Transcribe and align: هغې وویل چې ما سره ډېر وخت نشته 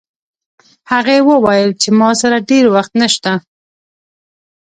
هغې 0.91 1.17
وویل 1.29 1.69
چې 1.81 1.89
ما 1.99 2.09
سره 2.21 2.37
ډېر 2.49 2.65
وخت 2.75 2.91
نشته 3.01 3.31